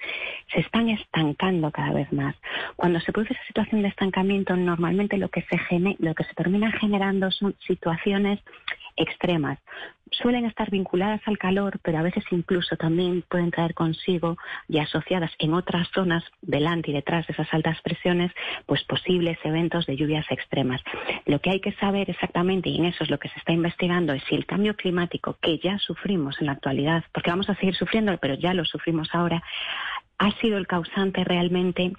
[0.53, 2.35] se están estancando cada vez más.
[2.77, 5.59] Cuando se produce esa situación de estancamiento, normalmente lo que se,
[5.99, 8.41] lo que se termina generando son situaciones
[8.97, 9.59] extremas.
[10.11, 14.37] Suelen estar vinculadas al calor, pero a veces incluso también pueden traer consigo
[14.69, 18.31] y asociadas en otras zonas delante y detrás de esas altas presiones,
[18.67, 20.83] pues posibles eventos de lluvias extremas.
[21.27, 24.13] Lo que hay que saber exactamente, y en eso es lo que se está investigando,
[24.13, 27.75] es si el cambio climático que ya sufrimos en la actualidad, porque vamos a seguir
[27.75, 29.43] sufriendo, pero ya lo sufrimos ahora,
[30.19, 31.93] ha sido el causante realmente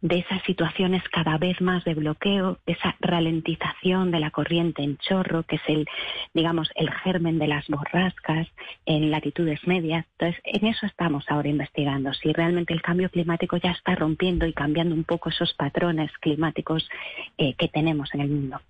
[0.00, 4.96] de esas situaciones cada vez más de bloqueo, de esa ralentización de la corriente en
[4.98, 5.86] chorro, que es el,
[6.32, 8.48] digamos, el germen de las borrascas
[8.86, 10.06] en latitudes medias.
[10.18, 14.52] Entonces, en eso estamos ahora investigando, si realmente el cambio climático ya está rompiendo y
[14.52, 16.88] cambiando un poco esos patrones climáticos
[17.36, 18.60] eh, que tenemos en el mundo.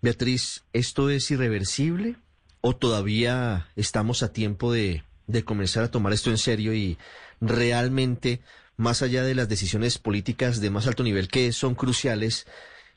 [0.00, 2.16] Beatriz, ¿esto es irreversible
[2.60, 6.98] o todavía estamos a tiempo de, de comenzar a tomar esto en serio y
[7.40, 8.40] realmente,
[8.76, 12.46] más allá de las decisiones políticas de más alto nivel que son cruciales,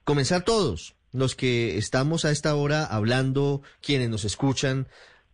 [0.03, 4.87] comenzar todos, los que estamos a esta hora hablando, quienes nos escuchan,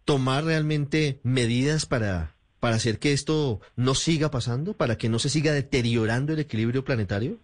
[0.06, 5.30] tomar realmente medidas para, para hacer que esto no siga pasando, para que no se
[5.30, 7.40] siga deteriorando el equilibrio planetario?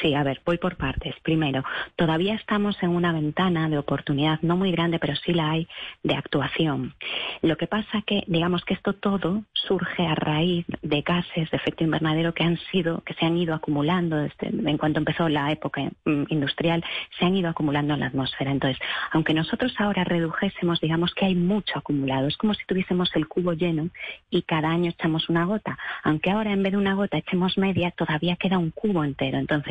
[0.00, 1.14] Sí, a ver, voy por partes.
[1.22, 1.64] Primero,
[1.96, 5.68] todavía estamos en una ventana de oportunidad no muy grande, pero sí la hay
[6.02, 6.94] de actuación.
[7.40, 11.84] Lo que pasa que, digamos que esto todo surge a raíz de gases de efecto
[11.84, 15.82] invernadero que han sido, que se han ido acumulando desde, en cuanto empezó la época
[16.04, 16.84] mm, industrial,
[17.18, 18.50] se han ido acumulando en la atmósfera.
[18.50, 18.78] Entonces,
[19.12, 22.28] aunque nosotros ahora redujésemos, digamos que hay mucho acumulado.
[22.28, 23.88] Es como si tuviésemos el cubo lleno
[24.28, 25.78] y cada año echamos una gota.
[26.02, 29.38] Aunque ahora en vez de una gota echemos media, todavía queda un cubo entero.
[29.38, 29.69] Entonces,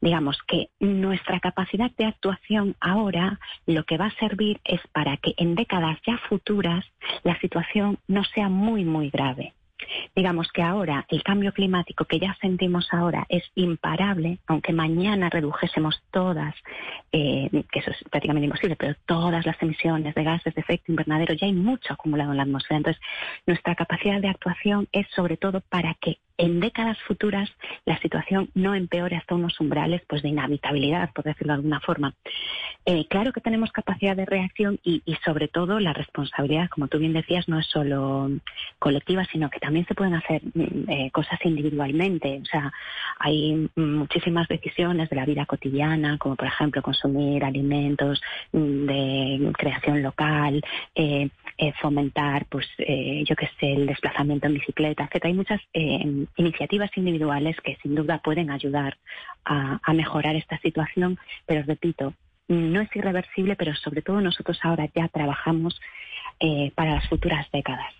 [0.00, 5.34] digamos que nuestra capacidad de actuación ahora lo que va a servir es para que
[5.36, 6.84] en décadas ya futuras
[7.22, 9.54] la situación no sea muy, muy grave.
[10.14, 16.02] Digamos que ahora el cambio climático que ya sentimos ahora es imparable, aunque mañana redujésemos
[16.10, 16.54] todas,
[17.12, 21.34] eh, que eso es prácticamente imposible, pero todas las emisiones de gases de efecto invernadero,
[21.34, 22.78] ya hay mucho acumulado en la atmósfera.
[22.78, 23.02] Entonces,
[23.46, 27.48] nuestra capacidad de actuación es sobre todo para que en décadas futuras
[27.84, 32.14] la situación no empeore hasta unos umbrales pues de inhabitabilidad, por decirlo de alguna forma.
[32.86, 37.12] Eh, claro que tenemos capacidad de reacción y, sobre todo la responsabilidad, como tú bien
[37.12, 38.30] decías, no es solo
[38.78, 42.40] colectiva, sino que también se pueden hacer mm, eh, cosas individualmente.
[42.42, 42.72] O sea,
[43.18, 48.20] hay muchísimas decisiones de la vida cotidiana, como por ejemplo consumir alimentos
[48.52, 50.62] mm, de creación local,
[50.94, 51.28] eh,
[51.80, 57.76] fomentar, pues, yo qué sé, el desplazamiento en bicicleta, que Hay muchas iniciativas individuales que
[57.76, 58.96] sin duda pueden ayudar
[59.44, 62.14] a, mejorar esta situación, pero repito,
[62.48, 65.80] no es irreversible, pero sobre todo nosotros ahora ya trabajamos
[66.40, 67.92] eh, para las futuras décadas.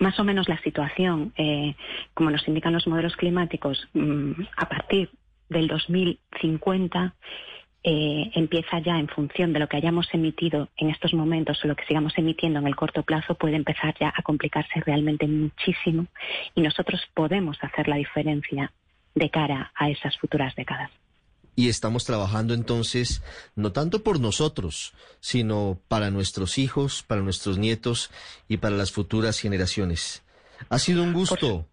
[0.00, 1.76] Más o menos la situación, eh,
[2.14, 5.10] como nos indican los modelos climáticos, mm, a partir
[5.50, 7.14] del 2050
[7.82, 11.76] eh, empieza ya en función de lo que hayamos emitido en estos momentos o lo
[11.76, 16.06] que sigamos emitiendo en el corto plazo, puede empezar ya a complicarse realmente muchísimo
[16.54, 18.72] y nosotros podemos hacer la diferencia
[19.14, 20.90] de cara a esas futuras décadas.
[21.60, 23.22] Y estamos trabajando entonces
[23.54, 28.10] no tanto por nosotros, sino para nuestros hijos, para nuestros nietos
[28.48, 30.24] y para las futuras generaciones.
[30.70, 31.68] Ha sido un gusto.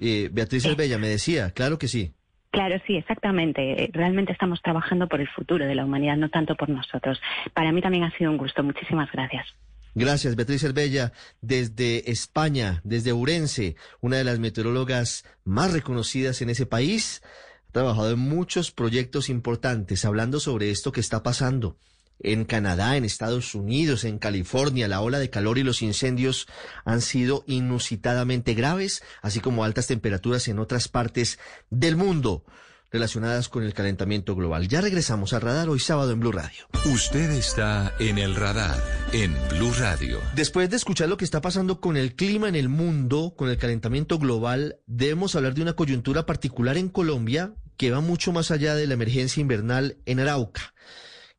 [0.00, 2.12] Eh, Beatriz Albella me decía, claro que sí.
[2.52, 3.90] Claro, sí, exactamente.
[3.92, 7.20] Realmente estamos trabajando por el futuro de la humanidad, no tanto por nosotros.
[7.54, 8.62] Para mí también ha sido un gusto.
[8.62, 9.48] Muchísimas gracias.
[9.96, 16.66] Gracias, Beatriz Herbella, desde España, desde Urense, una de las meteorólogas más reconocidas en ese
[16.66, 17.20] país.
[17.74, 21.76] Trabajado en muchos proyectos importantes hablando sobre esto que está pasando
[22.20, 26.46] en Canadá, en Estados Unidos, en California, la ola de calor y los incendios
[26.84, 32.44] han sido inusitadamente graves, así como altas temperaturas en otras partes del mundo
[32.92, 34.68] relacionadas con el calentamiento global.
[34.68, 36.68] Ya regresamos al radar hoy sábado en Blue Radio.
[36.84, 38.80] Usted está en el radar
[39.12, 40.20] en Blue Radio.
[40.36, 43.58] Después de escuchar lo que está pasando con el clima en el mundo, con el
[43.58, 48.74] calentamiento global, debemos hablar de una coyuntura particular en Colombia que va mucho más allá
[48.74, 50.74] de la emergencia invernal en Arauca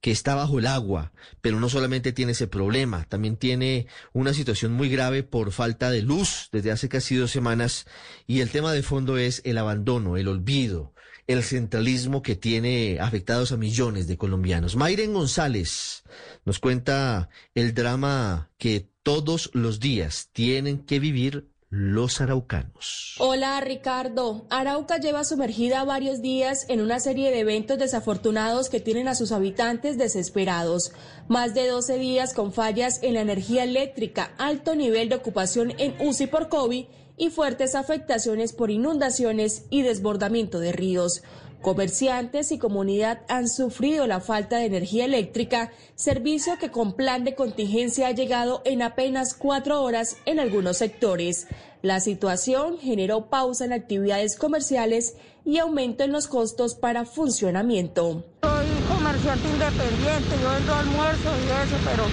[0.06, 4.72] que está bajo el agua, pero no solamente tiene ese problema, también tiene una situación
[4.72, 7.88] muy grave por falta de luz desde hace casi dos semanas
[8.28, 10.94] y el tema de fondo es el abandono, el olvido,
[11.26, 14.76] el centralismo que tiene afectados a millones de colombianos.
[14.76, 16.04] Mayren González
[16.46, 23.16] nos cuenta el drama que todos los días tienen que vivir los araucanos.
[23.20, 24.46] Hola Ricardo.
[24.50, 29.34] Arauca lleva sumergida varios días en una serie de eventos desafortunados que tienen a sus
[29.34, 30.94] habitantes desesperados.
[31.28, 35.96] Más de 12 días con fallas en la energía eléctrica, alto nivel de ocupación en
[36.00, 36.86] UCI por COVID
[37.18, 41.24] y fuertes afectaciones por inundaciones y desbordamiento de ríos.
[41.66, 47.34] Comerciantes y comunidad han sufrido la falta de energía eléctrica, servicio que con plan de
[47.34, 51.48] contingencia ha llegado en apenas cuatro horas en algunos sectores.
[51.82, 58.24] La situación generó pausa en actividades comerciales y aumento en los costos para funcionamiento.
[58.44, 62.04] Soy comerciante independiente, yo vendo almuerzo y eso, pero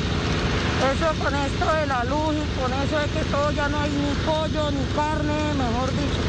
[0.94, 3.90] eso con esto de la luz y con eso de que todo ya no hay
[3.90, 6.22] ni pollo ni carne, mejor dicho,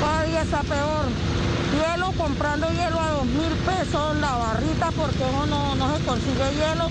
[0.00, 1.45] cada día está peor
[1.76, 6.88] hielo, comprando hielo a dos mil pesos la barrita porque uno no, se consigue hielo.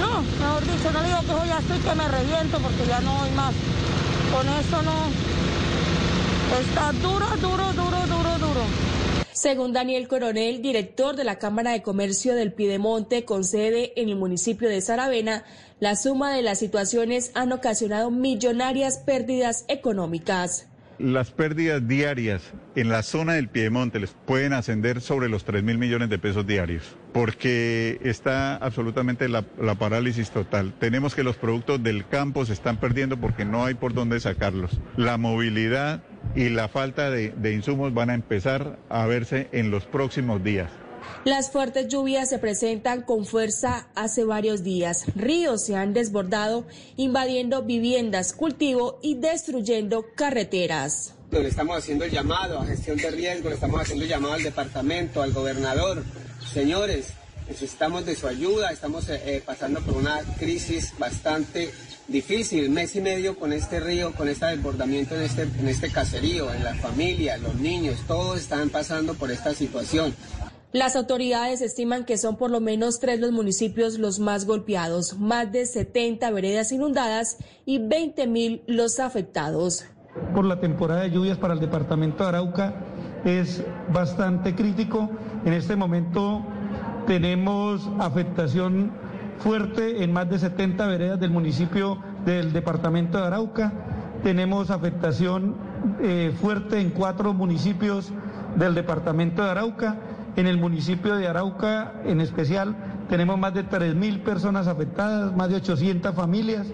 [0.00, 3.22] No, mejor dicho, no digo que hoy ya estoy que me reviento porque ya no
[3.22, 3.54] hay más.
[4.32, 5.32] Con eso no.
[6.60, 8.92] Está duro, duro, duro, duro, duro.
[9.32, 14.16] Según Daniel Coronel, director de la Cámara de Comercio del Piedemonte, con sede en el
[14.16, 15.44] municipio de Saravena,
[15.80, 20.66] la suma de las situaciones han ocasionado millonarias pérdidas económicas.
[21.02, 25.76] Las pérdidas diarias en la zona del Piedemonte les pueden ascender sobre los 3 mil
[25.76, 29.42] millones de pesos diarios, porque está absolutamente la,
[29.80, 30.72] parálisis total.
[30.78, 34.78] Tenemos que los productos del campo se están perdiendo porque no hay por dónde sacarlos.
[34.96, 36.04] La movilidad
[36.36, 40.70] y la falta de insumos van a empezar a verse en los próximos días.
[41.24, 45.04] Las fuertes lluvias se presentan con fuerza hace varios días.
[45.14, 46.64] Ríos se han desbordado,
[46.96, 51.14] invadiendo viviendas, cultivo y destruyendo carreteras.
[51.30, 54.42] Le estamos haciendo el llamado a gestión de riesgo, le estamos haciendo el llamado al
[54.42, 56.04] departamento, al gobernador.
[56.52, 57.06] Señores,
[57.48, 61.70] necesitamos de su ayuda, estamos eh, pasando por una crisis bastante
[62.08, 66.52] difícil, mes y medio con este río, con este desbordamiento en este, en este caserío,
[66.52, 70.14] en la familia, los niños, todos están pasando por esta situación.
[70.72, 75.52] Las autoridades estiman que son por lo menos tres los municipios los más golpeados, más
[75.52, 79.84] de 70 veredas inundadas y 20 mil los afectados.
[80.34, 82.72] Por la temporada de lluvias para el departamento de Arauca
[83.26, 83.62] es
[83.92, 85.10] bastante crítico.
[85.44, 86.42] En este momento
[87.06, 88.92] tenemos afectación
[89.40, 93.74] fuerte en más de 70 veredas del municipio del departamento de Arauca.
[94.22, 95.54] Tenemos afectación
[96.00, 98.10] eh, fuerte en cuatro municipios
[98.56, 99.98] del departamento de Arauca
[100.36, 102.76] en el municipio de Arauca, en especial,
[103.08, 106.66] tenemos más de 3.000 personas afectadas, más de 800 familias.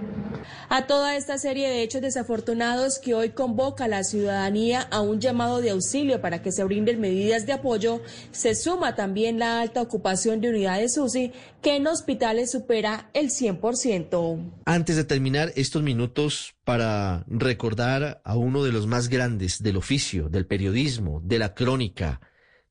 [0.69, 5.21] A toda esta serie de hechos desafortunados que hoy convoca a la ciudadanía a un
[5.21, 8.01] llamado de auxilio para que se brinden medidas de apoyo,
[8.31, 11.33] se suma también la alta ocupación de unidades UCI
[11.63, 14.53] que en hospitales supera el 100%.
[14.65, 20.29] Antes de terminar estos minutos para recordar a uno de los más grandes del oficio,
[20.29, 22.21] del periodismo, de la crónica,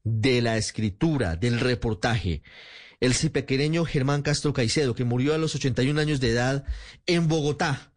[0.08, 2.42] de la escritura, del reportaje.
[3.00, 6.64] El cipequereño Germán Castro Caicedo, que murió a los 81 años de edad
[7.06, 7.92] en Bogotá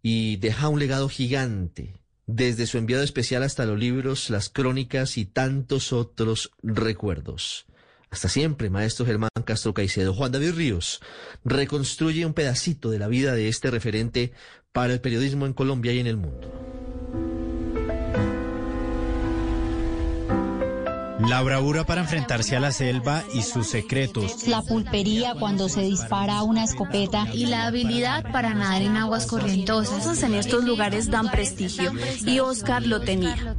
[0.00, 5.26] y deja un legado gigante, desde su enviado especial hasta los libros, las crónicas y
[5.26, 7.66] tantos otros recuerdos.
[8.10, 10.14] Hasta siempre, maestro Germán Castro Caicedo.
[10.14, 11.00] Juan David Ríos
[11.44, 14.32] reconstruye un pedacito de la vida de este referente
[14.72, 17.27] para el periodismo en Colombia y en el mundo.
[21.18, 24.46] La bravura para enfrentarse a la selva y sus secretos.
[24.46, 27.26] La pulpería cuando se dispara una escopeta.
[27.32, 30.22] Y la habilidad para nadar en aguas corrientosas.
[30.22, 31.92] En estos lugares dan prestigio
[32.24, 33.56] y Oscar lo tenía.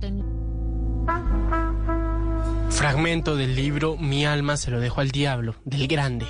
[2.69, 6.27] Fragmento del libro Mi alma se lo dejo al diablo, del grande,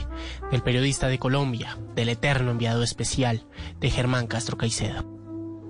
[0.51, 3.45] del periodista de Colombia, del eterno enviado especial,
[3.80, 5.05] de Germán Castro Caicedo.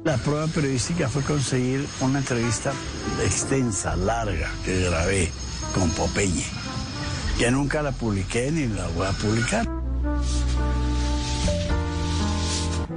[0.06, 2.72] La prueba periodística fue conseguir una entrevista
[3.22, 5.30] extensa, larga, que grabé
[5.74, 6.46] con Popeye,
[7.38, 9.68] que nunca la publiqué ni la voy a publicar.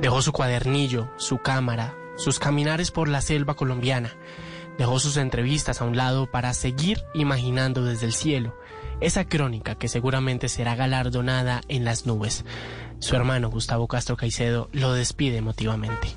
[0.01, 4.15] Dejó su cuadernillo, su cámara, sus caminares por la selva colombiana.
[4.79, 8.55] Dejó sus entrevistas a un lado para seguir imaginando desde el cielo
[9.03, 12.45] esa crónica que seguramente será galardonada en las nubes.
[13.01, 16.09] Su hermano Gustavo Castro Caicedo lo despide emotivamente.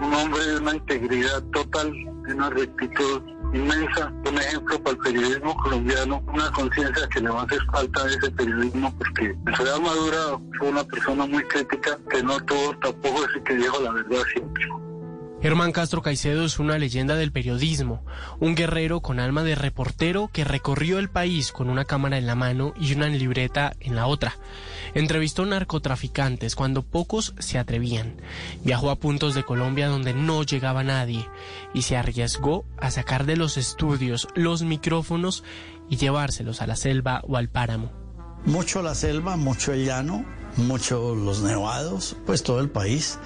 [0.00, 1.92] un hombre de una integridad total,
[2.26, 7.40] de una rectitud inmensa, un ejemplo para el periodismo colombiano, una conciencia que le va
[7.40, 10.18] a hacer falta a ese periodismo porque en Ciudad Madura
[10.58, 14.68] fue una persona muy crítica que no tuvo tampoco ese que dijo la verdad siempre.
[15.40, 18.04] Germán Castro Caicedo es una leyenda del periodismo,
[18.40, 22.34] un guerrero con alma de reportero que recorrió el país con una cámara en la
[22.34, 24.36] mano y una libreta en la otra.
[24.94, 28.16] Entrevistó narcotraficantes cuando pocos se atrevían.
[28.64, 31.24] Viajó a puntos de Colombia donde no llegaba nadie
[31.72, 35.44] y se arriesgó a sacar de los estudios los micrófonos
[35.88, 37.92] y llevárselos a la selva o al páramo.
[38.44, 40.24] Mucho la selva, mucho el llano,
[40.56, 43.20] mucho los nevados, pues todo el país,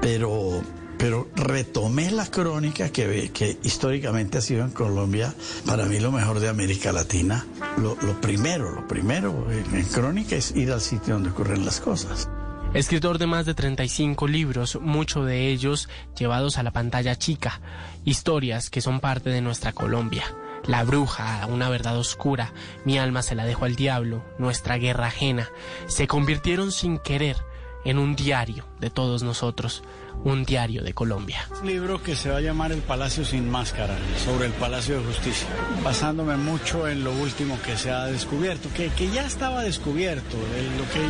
[0.00, 0.62] pero
[0.98, 5.34] pero retomé la crónica que, históricamente ha sido en Colombia
[5.66, 7.46] para mí lo mejor de América Latina.
[7.78, 12.28] Lo, primero, lo primero en, en crónica es ir al sitio donde ocurren las cosas.
[12.74, 17.60] Escritor de más de 35 libros, muchos de ellos llevados a la pantalla chica,
[18.06, 20.24] historias que son parte de nuestra Colombia.
[20.64, 22.54] La bruja, una verdad oscura,
[22.86, 25.50] mi alma se la dejó al diablo, nuestra guerra ajena,
[25.86, 27.36] se convirtieron sin querer
[27.84, 29.82] en un diario de todos nosotros,
[30.24, 31.46] un diario de Colombia.
[31.60, 35.04] Un libro que se va a llamar El Palacio sin Máscara, sobre el Palacio de
[35.04, 35.48] Justicia,
[35.82, 40.62] basándome mucho en lo último que se ha descubierto, que, que ya estaba descubierto, de
[40.78, 41.00] lo que,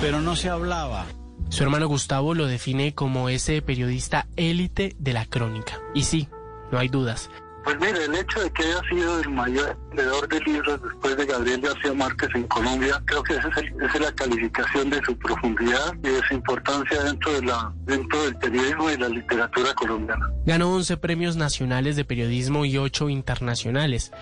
[0.00, 1.06] pero no se hablaba.
[1.48, 5.80] Su hermano Gustavo lo define como ese periodista élite de la crónica.
[5.94, 6.28] Y sí,
[6.70, 7.30] no hay dudas.
[7.68, 11.26] Pues mire, el hecho de que haya sido el mayor vendedor de libros después de
[11.26, 16.08] Gabriel García Márquez en Colombia, creo que esa es, la calificación de su profundidad y
[16.08, 20.30] de su importancia dentro, de la, dentro del periodismo y la literatura colombiana.
[20.46, 24.12] Ganó 11 premios nacionales de periodismo y 8 internacionales.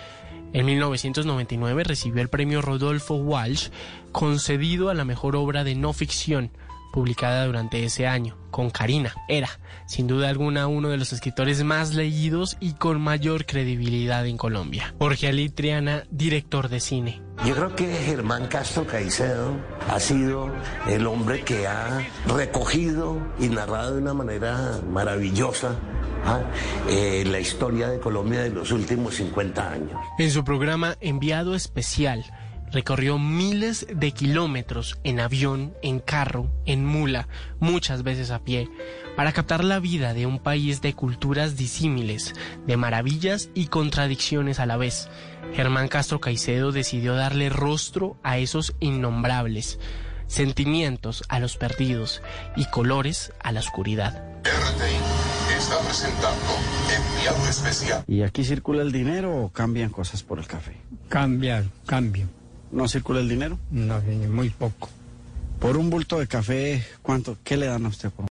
[0.53, 3.69] En 1999 recibió el premio Rodolfo Walsh,
[4.11, 6.51] concedido a la mejor obra de no ficción
[6.93, 9.15] publicada durante ese año, con Karina.
[9.29, 9.49] Era,
[9.87, 14.95] sin duda alguna, uno de los escritores más leídos y con mayor credibilidad en Colombia.
[14.99, 17.23] Jorge Ali Triana, director de cine.
[17.45, 19.57] Yo creo que Germán Castro Caicedo
[19.89, 20.51] ha sido
[20.89, 25.77] el hombre que ha recogido y narrado de una manera maravillosa
[26.25, 26.41] ¿ah?
[26.89, 30.01] eh, la historia de Colombia de los últimos 50 años.
[30.19, 32.25] En su programa Enviado Especial,
[32.73, 37.29] recorrió miles de kilómetros en avión, en carro, en mula,
[37.61, 38.69] muchas veces a pie,
[39.17, 42.35] para captar la vida de un país de culturas disímiles,
[42.67, 45.09] de maravillas y contradicciones a la vez.
[45.55, 49.79] Germán Castro Caicedo decidió darle rostro a esos innombrables,
[50.27, 52.23] sentimientos a los perdidos
[52.57, 54.23] y colores a la oscuridad.
[54.45, 56.39] RTI está presentando
[56.95, 58.05] Enviado Especial.
[58.07, 60.77] ¿Y aquí circula el dinero o cambian cosas por el café?
[61.09, 62.29] Cambia, cambio.
[62.77, 63.59] ¿No circula el dinero?
[63.71, 64.91] No, muy poco.
[65.59, 67.39] Por un bulto de café, ¿cuánto?
[67.43, 68.25] ¿Qué le dan a usted por